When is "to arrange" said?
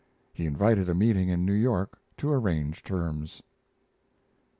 2.17-2.81